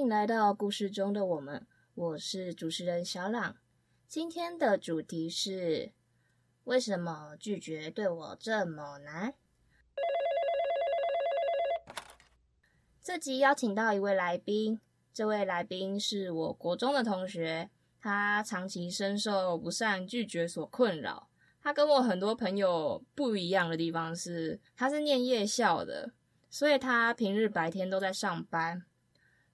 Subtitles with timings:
[0.00, 3.56] 迎来到故事中的我们，我是主持人小朗。
[4.08, 5.92] 今天的主题是：
[6.64, 9.34] 为什么拒绝对我这么难？
[13.02, 14.80] 这集邀请到一位来宾，
[15.12, 17.68] 这位来宾是我国中的同学，
[18.00, 21.28] 他长期深受不善拒绝所困扰。
[21.60, 26.10] 他跟我很多朋友不一样的地方是，他是念夜校的，
[26.48, 28.86] 所以他平日白天都在上班。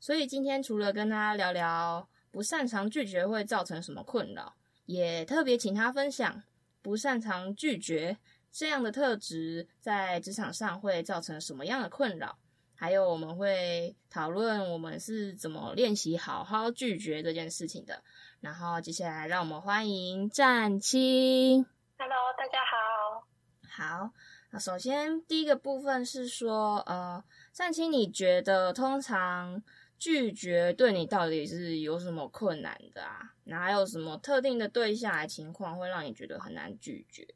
[0.06, 6.44] 所以今天除了跟他聊聊不擅长拒绝会造成什么困扰，也特别请他分享
[6.80, 8.16] 不擅长拒绝
[8.52, 12.38] 这样的特质在职场上会造成什么样的困扰，
[12.76, 18.00] 还有我们会讨论我们是怎么练习好好拒绝这件事情的。
[18.38, 21.66] 然后接下来让我们欢迎战青。
[21.98, 23.26] Hello，大家好。
[23.68, 24.10] 好，
[24.52, 29.60] 那首先第一个部分是说，呃，战青，你觉得通常
[29.98, 33.34] 拒绝对你到底是有什么困难的啊？
[33.44, 37.26] 哪有什么特定的对象来情况会让你觉得很难拒绝？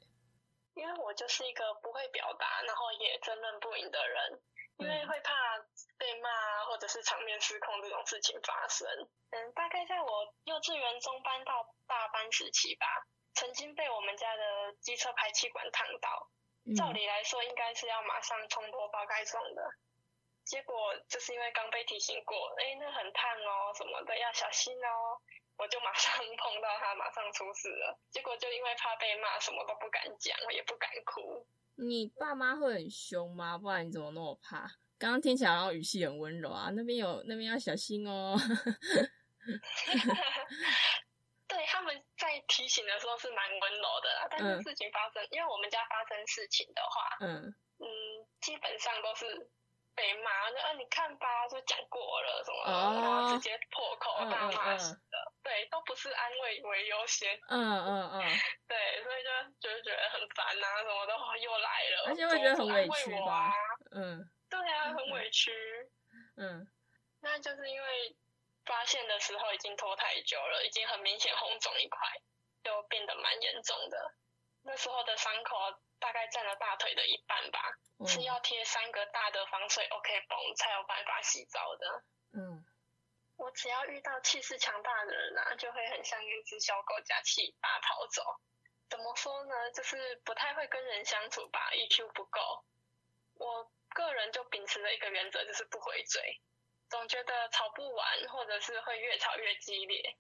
[0.75, 4.41] 因为我就是一个不会表达，然后也争论不赢的人，
[4.79, 5.59] 因为会怕
[5.99, 8.87] 被骂或者是场面失控这种事情发生。
[9.31, 12.87] 嗯，大概在我幼稚园中班到大班时期吧，
[13.35, 16.31] 曾经被我们家的机车排气管烫到，
[16.77, 19.63] 照理来说应该是要马上冲脱包盖送的。
[20.51, 20.75] 结果
[21.07, 25.15] 就是因为刚被提醒过，哎、欸，那很烫哦，什么的要小心哦，
[25.57, 27.97] 我就马上碰到他，马上出事了。
[28.11, 31.47] 结果就因为怕被骂，什么都不敢讲，也不敢哭。
[31.77, 33.57] 你爸妈会很凶吗？
[33.57, 34.67] 不然你怎么那么怕？
[34.99, 38.35] 刚刚听起来然后语气很温柔啊，那边有那边要小心哦。
[41.47, 47.87] 对，他们在提醒的时候是蛮温柔的啦，但是事情发生，嗯、因为我们家发生事情的话，嗯嗯，
[48.41, 49.49] 基本上都是。
[50.01, 55.29] 被骂，就啊，你看吧，就讲过了什么，哦、然后直接破口大骂似的，嗯。
[55.29, 58.21] 嗯、对，都不是安慰为优先，嗯嗯嗯，
[58.67, 63.53] 对，所以就就觉得很烦啊，什么的又来了，而且会觉得很委屈吧，啊、
[63.93, 65.53] 嗯，对啊，很委屈，
[66.39, 66.67] 嗯，
[67.21, 68.17] 那就是因为
[68.65, 71.99] 发现的时候已经拖太久了，已经很明显红肿一块，
[72.65, 74.15] 就变得蛮严重的，
[74.65, 75.57] 那时候的伤口
[76.01, 77.61] 大概占了大腿的一半吧。
[78.07, 82.05] 是要贴三个大的防水 OK 绷才有办法洗澡的。
[82.33, 82.65] 嗯，
[83.37, 88.23] 我只要遇到气势强大的人啊，就会很像一只小狗夹气把跑走。
[88.89, 89.71] 怎么说呢？
[89.73, 92.41] 就是不太会跟人相处吧，EQ 不够。
[93.35, 96.41] 我个人就秉持了一个原则，就是不回嘴，
[96.89, 100.17] 总觉得吵不完，或者是会越吵越激烈。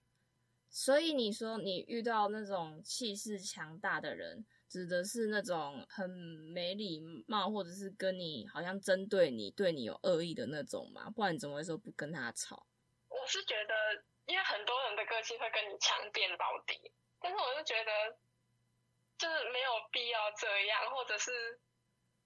[0.68, 6.08] 所以你说你遇到那种气势强大的人，指的是那种很
[6.54, 11.10] 没礼貌，或者是跟你好像针对你、对你有恶意的那种嘛？
[11.10, 12.64] 不然你怎么会说不跟他吵？
[13.08, 13.74] 我是觉得，
[14.26, 16.78] 因为很多人的个性会跟你强辩到底，
[17.20, 17.90] 但是我就觉得，
[19.18, 21.58] 就是没有必要这样，或者是，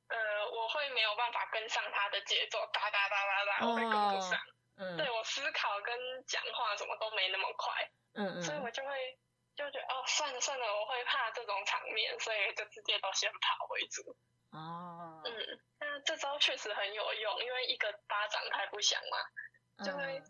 [0.09, 0.17] 呃，
[0.53, 4.37] 我会没有办法跟上他的节奏，哒哒哒哒哒，我会跟不上。
[4.37, 5.97] 哦、嗯，对，我思考跟
[6.27, 7.73] 讲话什么都没那么快。
[8.13, 9.19] 嗯嗯，所以我就会
[9.57, 14.17] 就觉得哦，算了算了，我会怕这种场面，所以就直接都先跑为主。
[14.51, 20.25] 哦，嗯，那这招确实很有用，因为一个巴掌拍不响嘛，就会，嗯、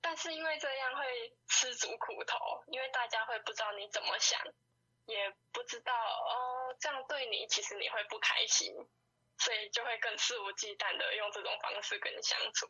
[0.00, 4.40] 但是因为这样会吃足苦头，因为大家会不知道你怎么想，
[5.06, 8.72] 也不知道哦，这样对你其实你会不开心，
[9.38, 12.66] 所以就会更肆无忌惮的用这种方式跟你相处。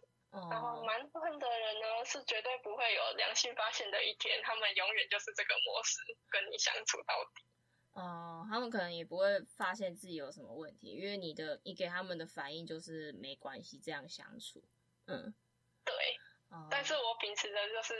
[0.50, 7.46] 然后蛮多的人呢，是绝对不会有良心发现的一天，他们永远就是这个模式跟你相处到底。
[7.92, 14.64] 哦、呃，他们可能也不会发现自己有什么问题，因为你的你给他们的反应就是没关系，这样相处。
[15.06, 15.32] 嗯，
[15.84, 15.94] 对。
[16.50, 17.94] 呃、但是我秉持的就是，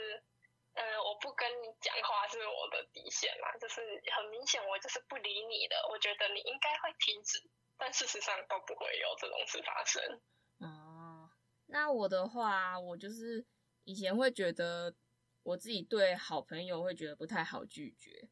[0.73, 3.79] 嗯、呃，我不跟你讲话是我的底线嘛，就是
[4.11, 7.39] 很明显我就是不理你的，我觉得你应该会停止，
[7.77, 10.01] 但事实上都不会有这种事发生。
[11.67, 13.43] 那我的话，我就是
[13.83, 14.95] 以前会觉得
[15.43, 18.29] 我自己对好朋友会觉得不太好拒绝，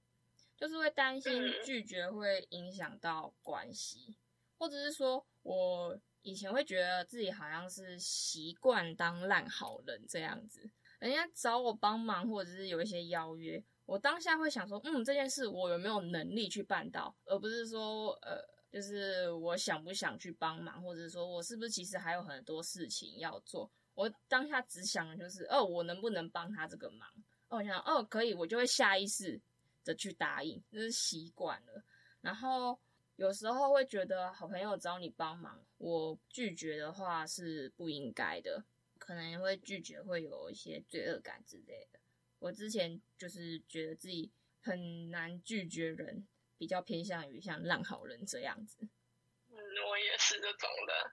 [0.56, 1.32] 就是会担心
[1.66, 4.16] 拒绝会影响到关系，
[4.58, 10.70] 或者是说我以前会觉得自己好像是习惯当烂好人这样子，
[11.00, 18.53] 人家找我帮忙或者是有一些邀约，我当下会想说，嗯，这件事我有没有能力去办到，而不是说，呃。
[18.74, 23.72] 就是我想不想去帮忙，或者说我是不是其实还有很多事情要做。
[23.94, 27.08] 我当下只想的就是，哦，我能不能帮他这个忙？
[27.50, 29.40] 哦，我想，哦，可以，我就会下意识
[29.84, 31.84] 的去答应，就是习惯了。
[32.20, 32.80] 然后
[33.18, 38.66] 有时候会觉得好朋友找你帮忙，我拒绝的话是不应该的。
[38.98, 42.00] 可能会拒绝，会有一些罪恶感之类的。
[42.40, 44.32] 我之前就是觉得自己
[44.62, 46.26] 很难拒绝人，
[46.64, 48.88] 比较偏向于像烂好人这样子。
[49.52, 49.58] 嗯，
[49.90, 51.12] 我也是这种的。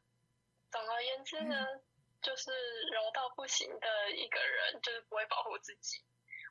[0.71, 1.83] 总而言之呢，嗯、
[2.23, 2.53] 就是
[2.93, 5.99] 柔到不行的一个人，就是不会保护自己。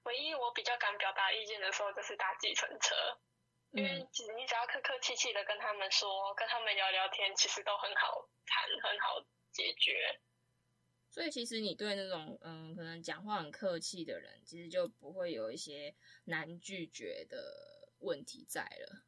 [0.04, 2.94] 唯一我比较敢表达意见的时候，就是搭计程车，
[3.72, 4.00] 因为
[4.36, 9.24] 你只要客客气气的跟他们说，跟他们聊聊天，其实都很好谈，很好
[9.54, 10.20] 解决。
[11.10, 19.04] 所以其实你对那种嗯，可能讲话很客气的人，其实就不会有一些难拒绝的问题在了。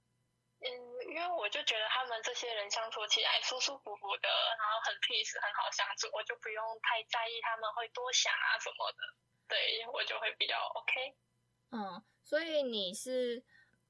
[0.59, 0.67] 嗯，
[1.09, 8.97] 因为我就觉得他们这些人相处起来舒舒服服的，然后很 peace，很好相处，我就不用太在意他们会多想啊什么的。
[9.47, 11.15] 对，我就会比较 OK。
[11.71, 13.43] 嗯，所以你是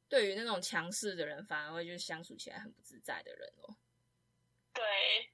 [0.07, 3.75] 对于那种强势的人，反而会就相处起来很不自在的人哦。
[4.73, 5.31] 对。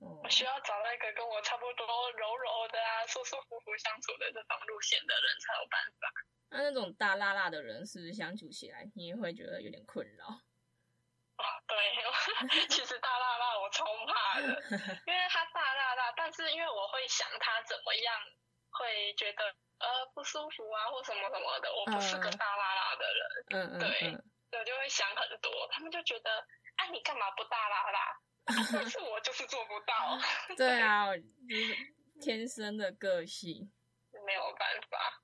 [0.00, 6.12] 我需要找那个跟我差不多柔柔的啊，舒舒服服相处的这种路线的人才有办法。
[6.50, 10.26] 那那种大辣辣的人，是不是相处起来你也会觉得有点困扰？
[10.26, 11.76] 哦， 对，
[12.68, 14.46] 其实大辣辣我超怕的，
[15.06, 18.14] 因为他大辣辣，但是因为我会想他怎么样
[18.70, 19.44] 会觉得
[19.78, 21.68] 呃不舒服啊，或什么什么的。
[21.74, 23.78] 我不是个大辣辣的人，嗯嗯，
[24.50, 25.50] 对，我就会想很多。
[25.70, 26.30] 他们就觉得，
[26.76, 28.20] 啊，你干嘛不大辣辣？
[28.72, 30.18] 但是我就是做不到。
[30.56, 31.22] 对啊，就
[31.54, 31.76] 是
[32.20, 33.70] 天生的个性，
[34.26, 35.22] 没有办法。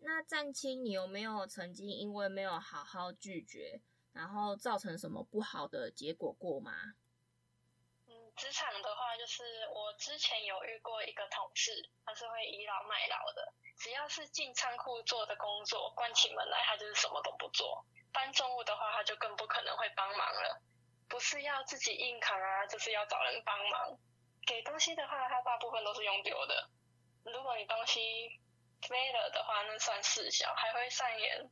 [0.00, 3.80] 那湛青，你有没有曾经因为没有好好拒绝，
[4.12, 6.72] 然后造成什么不好的结果过吗？
[8.06, 9.42] 嗯，职场的话，就是
[9.74, 17.84] 我之前有遇过一个同事，他是会倚老卖老的，只要是进仓库做的工作，关起门来他就是什么都不做。
[18.12, 20.62] 搬重物的话，他就更不可能会帮忙了。
[21.08, 23.98] 不是要自己硬扛啊，就是要找人帮忙。
[24.46, 26.70] 给东西的话，他大部分都是用丢的。
[27.24, 28.00] 如果你东西
[28.82, 31.50] 飞了的话，那算事小，还会上演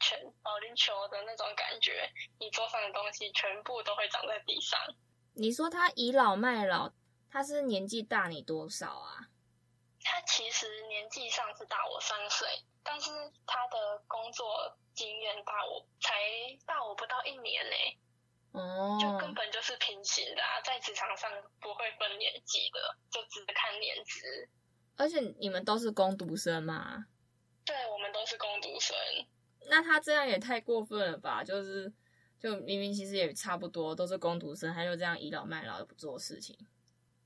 [0.00, 2.10] 全保龄球的那种感觉。
[2.38, 4.78] 你桌上的东西全部都会长在地上。
[5.34, 6.92] 你说他倚老卖老，
[7.30, 9.28] 他是年纪大你多少啊？
[10.02, 12.48] 他其实年纪上是大我三岁，
[12.84, 13.10] 但是
[13.46, 16.14] 他的工作经验大我才
[16.64, 17.98] 大我不到一年呢、欸。
[18.52, 21.30] 哦，就根本就是平行的啊，在职场上
[21.60, 24.48] 不会分年纪的，就只看年资。
[24.96, 27.06] 而且你们都是工读生嘛？
[27.64, 28.96] 对，我们都是工读生。
[29.68, 31.42] 那他这样也太过分了吧？
[31.42, 31.92] 就是，
[32.38, 36.56] 就明明其实也差不多，都是工读生，他就这样倚老卖老的不做事情。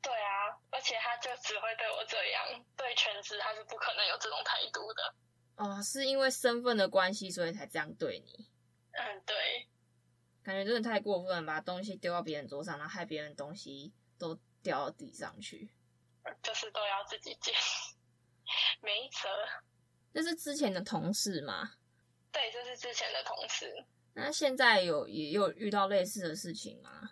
[0.02, 5.14] 对啊，而且他就只会对我这样，对全职他是不可能有这种态度的。
[5.56, 8.48] 哦，是因为身份的关系，所以才这样对你？
[8.92, 9.36] 嗯，对。
[10.42, 15.70] 感觉真的太过分了，把东西丢到别人桌上，然后害别人东西都掉到地上去。
[16.42, 17.54] 就是都要自己捡，
[18.80, 19.28] 没辙。
[20.12, 21.70] 这是之前的同事吗？
[22.32, 23.84] 对，这是之前的同事。
[24.14, 27.10] 那现在有也有遇到类似的事情吗？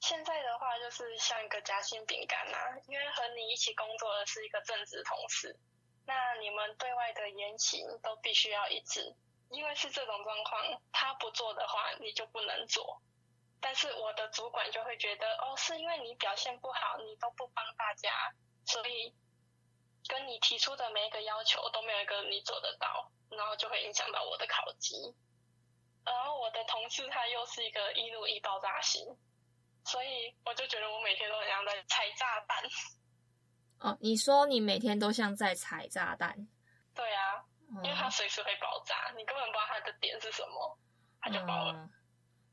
[0.00, 2.56] 现在的话，就是像一个夹心饼干呐，
[2.86, 5.58] 因为和你一起工作的是一个正职同事，
[6.06, 9.14] 那你们对外的言行都必须要一致。
[9.50, 13.02] 因为是这种状况，他不做的话，你就不能做。
[13.60, 18.10] 但是我的主管就会觉得，哦，是因为你表现不好，你都不帮大家，
[18.64, 19.14] 所以
[20.08, 25.14] 跟你提出的每一个要求都没有一个你做得到，然后就会影响到我的考级。
[26.04, 29.04] 然后我的同事他又是一个一怒一爆炸型，
[29.84, 32.62] 所以我就觉得我每天都很像在踩炸弹。
[33.80, 36.48] 哦，你说你每天都像在踩炸弹？
[36.94, 37.44] 对啊。
[37.84, 40.78] 因为他随时会爆炸，你根本不知道他的点是什么，
[41.20, 41.74] 他就爆了。
[41.74, 41.92] 嗯。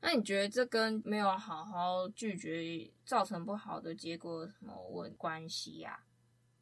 [0.02, 6.00] 那你觉得这跟没有好好拒绝造成不好的结果什么问关系呀？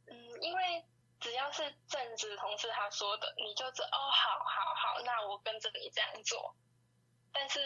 [0.08, 0.86] 嗯，因为
[1.20, 6.56] 只要是正职同事他说的，你就知哦，好好好，那我跟着你这样做。
[7.32, 7.60] 但是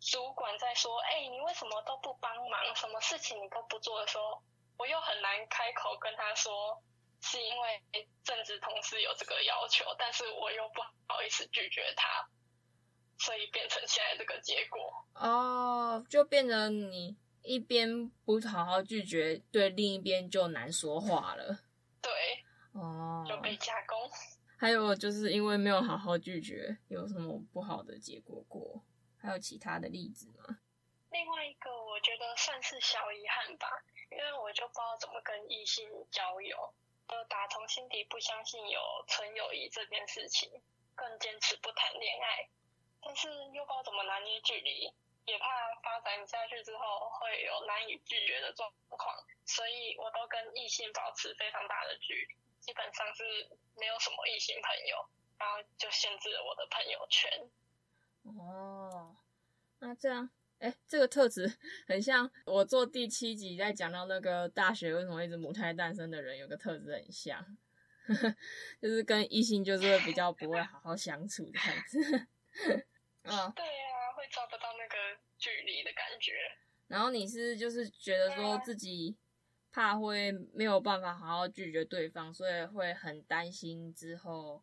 [0.00, 2.74] 主管在说，哎，你为什么都不帮忙？
[2.74, 4.42] 什么事情你都不做的时候，
[4.76, 6.82] 我又很难开口跟他说。
[7.24, 7.80] 是因为
[8.24, 12.28] 正职同事有这个要求，但是我又不好意思拒绝他，
[13.22, 15.06] 所以变成现在这个结果。
[15.14, 21.60] 哦，就变成你一边不好好拒绝，对另一边就难说话了。
[22.00, 22.12] 对，
[22.72, 24.10] 哦，就被加工。
[24.58, 28.82] 还有就是因为没有好好拒绝，有什么不好的结果过？
[29.20, 30.58] 还有其他的例子吗？
[31.10, 33.68] 另外一个我觉得算是小遗憾吧，
[34.10, 36.74] 因为我就不知道怎么跟异性交友。
[37.28, 40.50] 打从心底不相信有纯友谊这件事情，
[40.94, 42.48] 更坚持不谈恋爱，
[43.04, 44.86] 但是又不知道怎么拿捏距离，
[45.26, 45.46] 也怕
[45.82, 53.24] 发展下去之后会有难以拒绝的状况，所以我都跟异性保持非常大的距离，基本上是
[53.78, 54.96] 没有什么异性朋友，
[55.38, 57.50] 然后就限制了我的朋友圈。
[58.22, 59.16] 哦，
[59.80, 60.30] 那这样，
[60.60, 67.44] 哎，这个特质很像我做第七集在讲到那个大学为什么一直母胎单身的人，有个特质很像，
[68.80, 72.28] 就是跟异性就是会比较不会好好相处这样子。
[73.24, 76.32] 嗯，对呀、啊，会抓不到那个距离的感觉。
[76.88, 79.16] 然后你是就是觉得说自己
[79.70, 84.62] 怕会没有办法好好拒绝对方，所以会很担心之后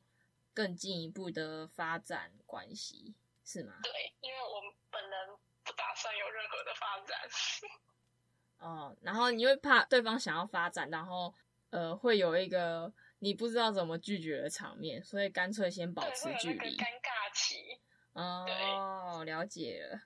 [0.53, 3.15] 更进一步的发展关系。
[3.45, 3.73] 是吗？
[3.81, 4.61] 对，因为我
[4.91, 5.29] 本人
[5.63, 7.19] 不打算有任何的发展。
[8.59, 11.33] 哦，然后你会怕对方想要发展，然后
[11.71, 16.77] 呃，会有一个你不知道怎么拒绝的场面，所以干脆先保持距离。
[16.77, 17.79] 尴尬期。
[18.13, 20.01] 哦，了解了。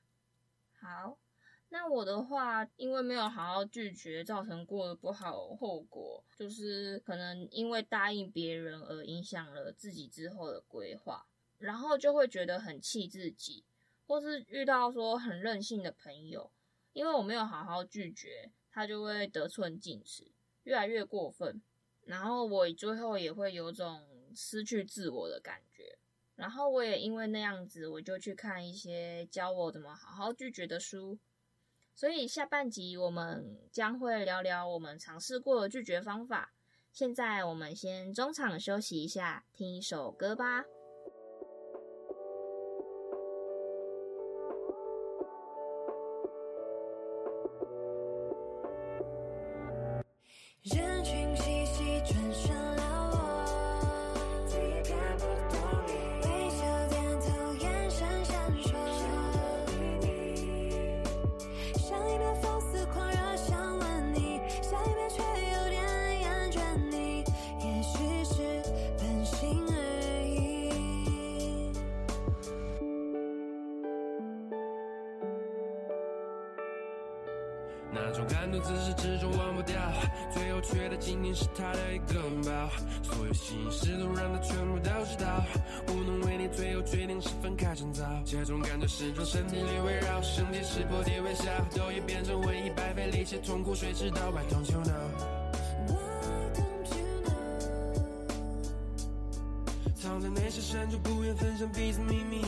[0.80, 1.18] 好，
[1.70, 11.26] 那我的话，因为没有好好拒绝，造成过的不好后果，就是可能因为答应别人而影响了自己之后的规划。
[11.60, 13.64] 然后就会觉得很气自己，
[14.06, 16.52] 或是遇到说很任性的朋友，
[16.92, 20.30] 因为我没有好好拒绝，他就会得寸进尺，
[20.64, 21.62] 越来越过分。
[22.04, 24.06] 然后我最后也会有种
[24.36, 25.98] 失去自我的感觉。
[26.36, 31.20] 然后我也因为那样子，我就去看一些教我怎么好好拒绝的书。
[31.96, 36.52] 所以下半集我们将会聊聊我们尝试过的拒绝方法。
[36.92, 40.64] 现在我们先中场休息一下，听一首歌吧。
[77.94, 79.76] 那种感动自始至终忘不掉，
[80.34, 82.70] 最后缺的仅仅是他的一个拥抱，
[83.04, 85.46] 所有心事都让他全部都知道，
[85.90, 88.04] 无能为力，最后决定是分开趁早。
[88.26, 91.46] 这种感觉始终身体里围绕，身体是破涕为笑，
[91.76, 95.44] 都已变成回忆，白费力气痛苦，谁知道？Why don't you know？
[99.96, 102.42] 藏在内心深处，不愿分享彼此秘密。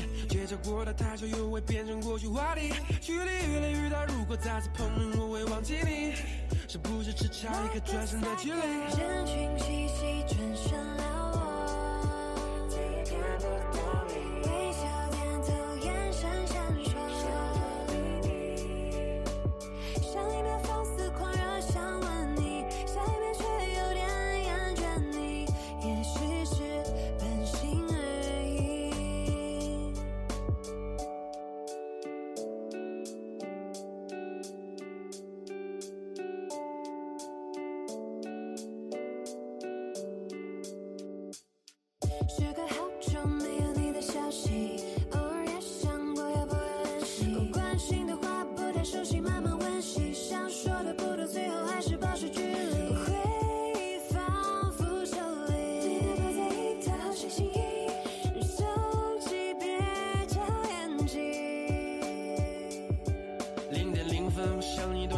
[0.66, 2.74] 过的太久又会变成过去话题。
[3.00, 6.14] 距离越来越大，如果再次碰面，我会忘记你，
[6.68, 8.60] 是不是只差一个转身的距离？
[9.00, 11.25] 人群熙熙，转身了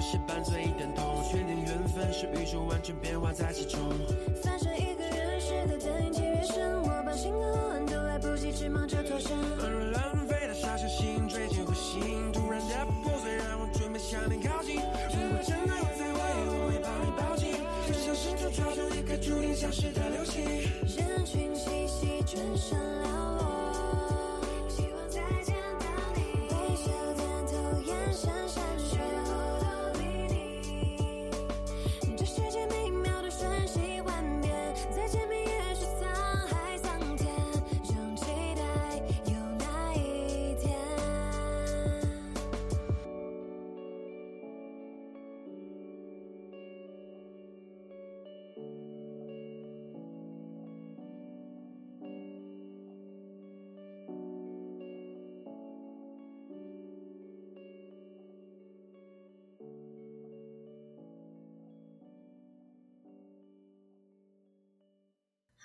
[0.10, 3.78] 是伴随一点痛确定缘分是宇宙完全变化在其中。
[4.42, 9.38] 反正一个人时的电影情越深我把心都乱都来不及只忙着脱身。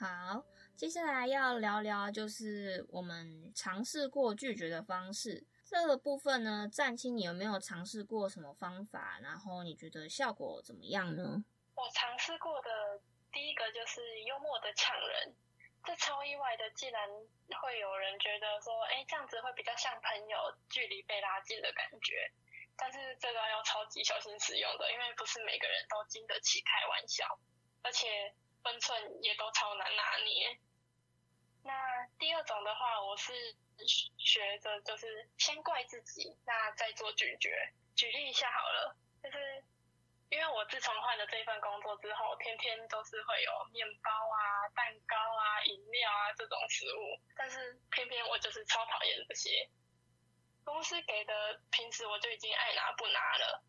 [0.02, 0.42] 好，
[0.76, 5.46] 接下来要聊聊就是我们尝试过拒绝的方式。
[5.64, 9.20] 这个部分呢，战青，你有没有尝试过什么方法？
[9.22, 11.44] 然后你觉得效果怎么样呢？
[11.76, 15.36] 我尝试过的第一个就是幽默的呛人，
[15.84, 17.08] 这超意外的，竟然
[17.62, 20.36] 会有人觉得说，哎，这样子会比较像朋友，
[20.68, 22.26] 距离被拉近的感觉。
[22.74, 27.38] 但是这个要超级小心使用的，因为不是每个人都经得起开玩笑，
[27.82, 30.58] 而且分寸也都超难拿捏。
[31.64, 31.72] 那
[32.18, 33.32] 第二种的话，我是
[34.18, 37.50] 学着就是先怪自己，那再做咀嚼。
[37.94, 39.64] 举例一下好了，就是
[40.30, 49.68] 因为我自从换了这份工作之后，天天都是会有面包啊、蛋糕啊、饮料啊这种食物，但是偏偏我就是超讨厌这些。
[50.64, 53.62] 公司给的平时我就已经爱拿不拿了，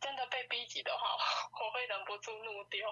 [0.00, 1.16] 真的被逼急的话，
[1.60, 2.88] 我会忍不住怒丢。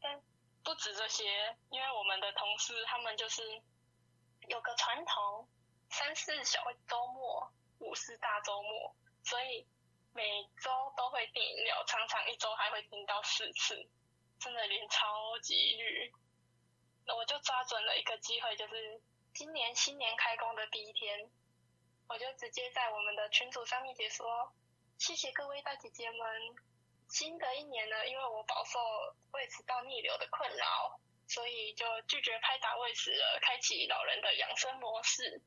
[0.00, 0.22] 但
[0.66, 1.24] 不止这些，
[1.70, 3.62] 因为我们的同事他们就是。
[4.48, 5.48] 有个传统，
[5.90, 8.94] 三四小周末，五四大周末，
[9.24, 9.66] 所以
[10.12, 10.22] 每
[10.62, 13.74] 周都会订饮料，常常一周还会订到四次，
[14.38, 16.12] 真的脸超级绿。
[17.06, 19.02] 那我就抓准了一个机会，就是
[19.34, 21.28] 今年新年开工的第一天，
[22.06, 24.54] 我就直接在我们的群组上面解说：
[24.96, 26.54] 谢谢各位大姐姐们，
[27.08, 28.78] 新的一年呢，因为我饱受
[29.32, 31.00] 胃食道逆流的困扰。
[31.28, 35.42] 所以就拒绝拍打喂食了，开启老人的养生模式。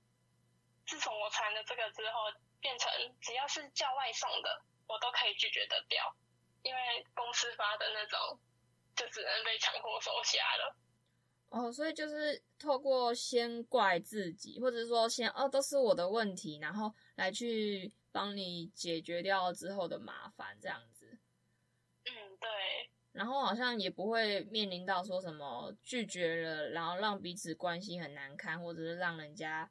[0.85, 2.19] 自从我传了这个之后，
[2.59, 6.13] 变成只要是叫外送的，我都可以拒绝得掉，
[6.63, 6.81] 因为
[7.15, 8.37] 公司发的那种，
[8.93, 10.75] 就只能被强迫收下了。
[11.47, 20.98] 哦，所以就是透过先怪自己，或者说先哦都是我的问题，然后来去帮你解决掉之后的麻烦，这样子。
[22.39, 22.91] 嗯，对。
[23.11, 29.69] 然后好像也不会面临到说什么拒绝了，然后让彼此关系很难堪，或者是让人家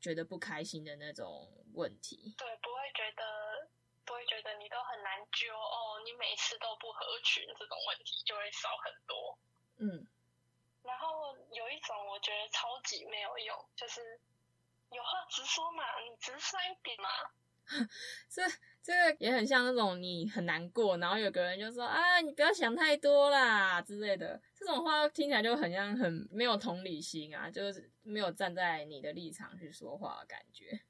[0.00, 2.34] 觉得不开心的那种问题。
[2.36, 3.70] 对，不会觉得
[4.04, 9.38] 不会觉得你都很难揪哦，你每次都不合群，这种问题就会少很多。
[9.78, 10.06] 嗯。
[10.82, 14.00] 然后有一种我觉得超级没有用，就是
[14.90, 17.08] 有话直说嘛，你直率一点嘛。
[18.28, 18.42] 这
[18.82, 30.80] 这个也很像那种你很难过，然后有个人就说啊，你不要想太多啦之类的，这种话听起来就很像很没有同理心啊，就是没有站在你的立场去说话感觉。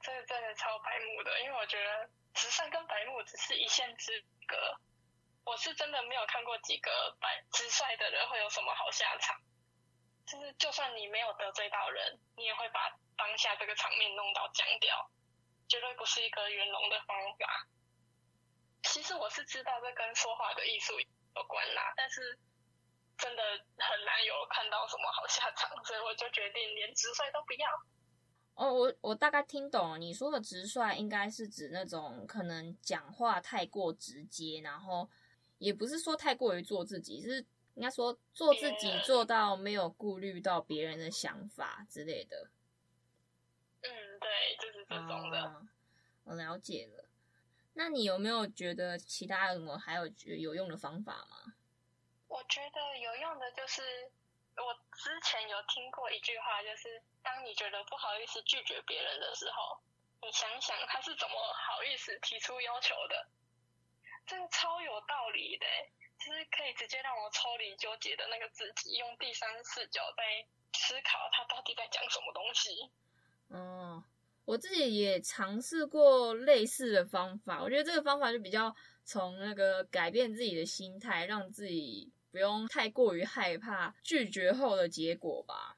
[0.00, 4.12] 这个真的超白目的，因为我觉得直率跟白目只是一线之
[4.46, 4.56] 隔。
[5.44, 9.34] 我是真的没有看过几个白直率的人会有什么好下场，
[10.24, 15.10] 就是就算你没有得罪到人，你也会把当下这个场面弄到僵掉。
[15.70, 17.46] 绝对不是一个圆融的方法。
[18.82, 22.36] 其实我是知道这跟说话的艺术有关啦，但是
[23.16, 23.42] 真的
[23.78, 27.68] 很难有看到什么好下场，所以我就决定连直率都不要。
[28.54, 35.08] 哦，我我大概听懂了，你说的直率应该是指那种可能讲话太过直接，然后
[35.58, 42.50] 也不是说太过于做自己，是应该说做自己做到没有顾虑到别人的想法之类的。
[44.20, 45.42] 嗯，对，就是这种的。
[45.42, 45.66] 哦，
[46.24, 47.04] 我了解了。
[47.74, 51.54] 那你有没有觉得其他什么还有觉有用的方法吗？
[52.28, 54.10] 我觉得有用的就是，
[54.56, 59.80] 我之前有听过一句话，就是当你觉得不好意思拒绝别人的时候，
[60.20, 63.26] 你想想他是怎么好意思提出要求的，
[64.26, 65.66] 这个超有道理的，
[66.18, 72.90] 就是可以直接让我抽离纠结的那个自己，用第三视角在思考他到底在讲什么东西。
[73.50, 74.02] 哦，
[74.44, 85.76] 我自己也尝试过类似的方法，我觉得这个方法就比较从那个改变自己的心态，让自己不用太过于害怕拒绝后的结果吧。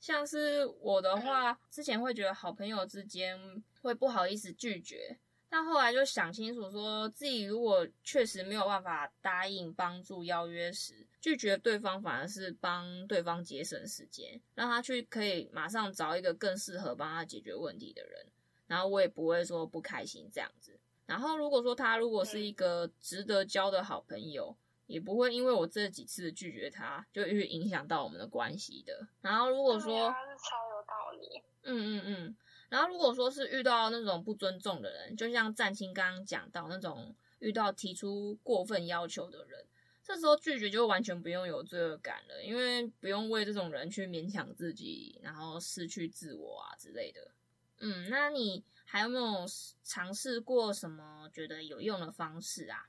[0.00, 3.36] 像是我的话，之前会觉得好朋友之间
[3.82, 5.18] 会不好意思拒绝。
[5.50, 18.26] 但后来就想清楚，说自己如果确实没有办法答应帮助邀约时，拒绝对方反而是帮对方节省时间，让他去可以马上找一个更适合帮他解决问题的人，
[18.66, 20.78] 然后我也不会说不开心这样子。
[21.06, 24.54] 然后如果说他如果是一个值得交的好朋友，
[24.86, 29.08] 也不会因为我这几次拒绝他，就去影响到我们的关系的。
[29.22, 32.36] 然后如果说，他是超有道理，嗯嗯嗯。
[32.68, 39.66] 然后，如果说是遇到那种不尊重的人，就像湛青刚刚讲到那种遇到提出过分要求的人，
[40.02, 47.30] 这时候拒绝就完全不用有罪恶感了，因为不用为这种人去勉强自己，然后失去自我啊之类的。
[47.80, 49.46] 嗯，那你还有没有
[49.84, 52.88] 尝试过什么觉得有用的方式啊？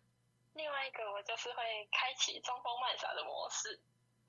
[0.56, 1.56] 另外一个，我就是会
[1.92, 3.80] 开启装疯卖傻的模式。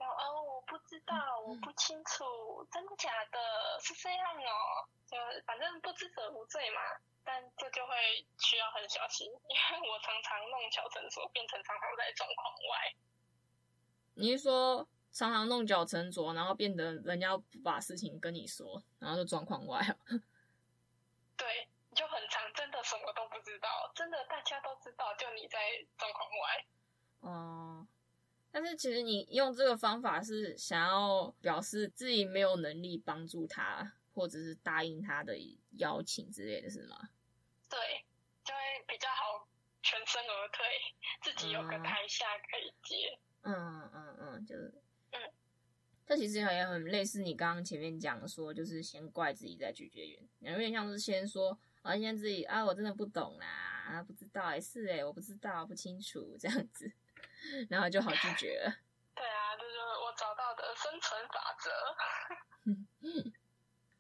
[0.07, 2.25] 哦，我不知道，我不清楚，
[2.73, 3.39] 真的假的？
[3.81, 4.89] 是这样哦。
[5.07, 6.81] 就反正不知者无罪嘛，
[7.25, 7.95] 但这就会
[8.39, 12.95] 需要很小心，因为我常常弄巧成拙，变成常常在状况外。
[14.15, 19.81] 你是说常常弄巧成拙，然后变得人家不把事情跟你说，然后就状况外？
[21.37, 25.59] 对，就很常真的什么都不知道，真的大家都知道，就你在
[25.99, 26.65] 状况外。
[27.21, 27.87] 哦。
[28.53, 35.39] 但是其实你用这个方法是想要表示自己没有能力帮助他，或者是答应他的
[35.79, 37.11] 邀请之类的是吗？
[37.69, 37.79] 对，
[38.45, 39.49] 就会比较好
[39.83, 40.67] 全身而退，
[41.23, 43.19] 自己有个台下可以接。
[43.43, 44.75] 嗯嗯嗯，嗯，就是，
[45.13, 45.21] 嗯，
[46.05, 56.93] 这其实也很类似你刚刚前面讲的说，就是先怪自己再拒绝别人，有点像是先说啊，先自己啊，我真的不懂啦，啊，不知道哎，是哎，我不知道，不清楚这样子。
[57.69, 58.75] 然后就好拒绝了。
[59.15, 61.71] 对啊，这就是我找到的生存法则。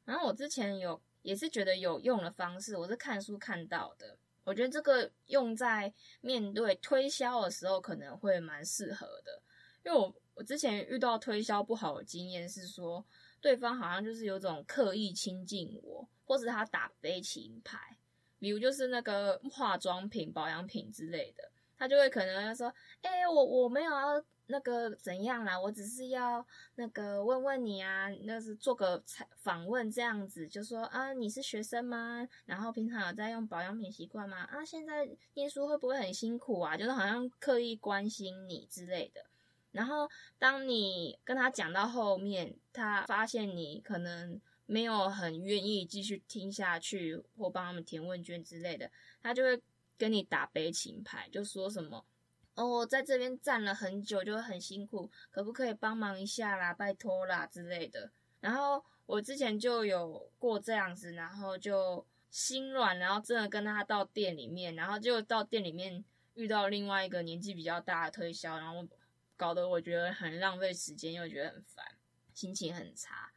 [0.05, 4.19] 然后我之前有也是觉得有用的方式，我是看书看到的。
[4.43, 9.41] 我觉得这个用在面对推销的时候可能会蛮适合的，
[9.85, 13.05] 因为我我之前遇到推销不好的经验是说，
[13.41, 17.99] 对方好像就是有种刻意亲近我，或是他打悲情牌，
[18.39, 21.50] 比如就是那个化妆品、保养品之类的。
[21.81, 22.69] 他就会可能说，
[23.01, 32.29] 哎、欸，我我没有要那个怎样啦，我只是要那个问问你啊，那是做个采访问这样子，就说啊，你是学生吗？
[32.45, 34.43] 然后平常有在用保养品习惯吗？
[34.43, 36.77] 啊，现在念书会不会很辛苦啊？
[36.77, 39.25] 就是好像刻意关心你之类的。
[39.73, 40.07] 然后
[40.39, 48.91] 当你跟他讲到后面，他发现你可能没有很愿意继续听下去，或帮他们填问卷之类的，
[49.23, 49.63] 他就会。
[50.01, 52.07] 跟你打悲情牌，就说什么
[52.55, 58.11] 哦，在这边站了很久，就很辛苦，可不可以帮忙一下啦，拜托啦之类的。
[58.41, 68.89] 然后我之前就有过这样子，然后就心软，然后真的跟他到店里面，然后就到店里面遇到另外一个年纪比较大的推销，然后
[69.37, 71.85] 搞得我觉得很浪费时间，又觉得很烦，
[72.33, 73.31] 心情很差。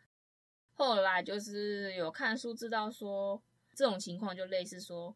[0.76, 3.43] 后来就是有看书知道说，
[3.76, 5.13] 这种情况就类似说。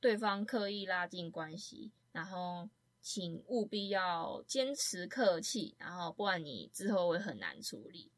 [0.00, 2.68] 对方刻意拉近关系，然后
[3.02, 8.10] 请务必要坚持客气，然后不然你之后会很难处理。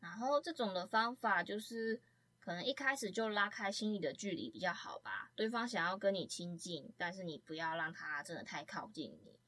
[0.00, 2.00] 然后这种的方法就是
[2.40, 5.30] 可能一开始就拉开心理的距离比较好吧。
[5.34, 9.38] 对方想要跟你亲近，但是你不要让他真的太靠近你，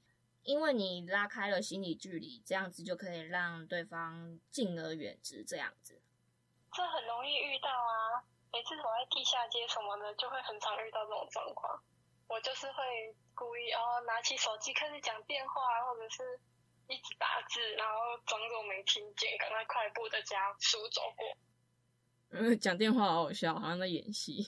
[0.44, 5.44] 因为你拉开了心理距离，这样子就可以让对方敬而远之。
[5.44, 6.00] 这样子，
[6.72, 8.24] 这很容易遇到啊。
[8.56, 11.78] 每次走在地下街什么的，就会很常遇到这种状况。
[12.26, 16.40] 我就是会故意哦，拿起手机开始讲电话，或者是
[16.88, 21.36] 一直打字，然后装作没听见，赶快快步的加速走过。
[22.30, 24.46] 嗯，讲电话好好笑，好像在演戏。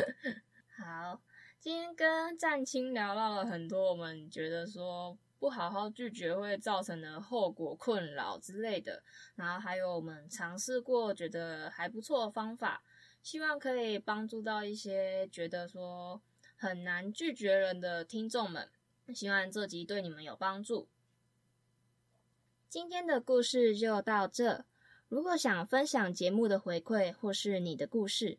[0.80, 1.20] 好，
[1.60, 9.02] 今天跟湛青聊到了很多，我们觉得说不好好拒绝会造成的后果、困扰之类的，
[9.34, 12.82] 然后还有我们尝试过觉得还不错的方法。
[13.26, 16.22] 希望可以帮助到一些觉得说
[16.54, 18.70] 很难拒绝人的听众们，
[19.12, 20.86] 希望这集对你们有帮助。
[22.68, 24.64] 今天的故事就到这。
[25.08, 28.38] 如果想分享节目的回馈或是你的故事，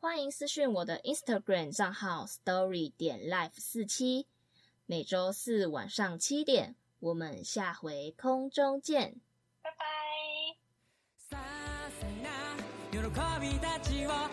[0.00, 4.26] 欢迎私讯我的 Instagram 账号 Story 点 Life 四七。
[4.86, 9.20] 每周四晚上七点，我们下回空中见。
[13.14, 14.28] 子立ちは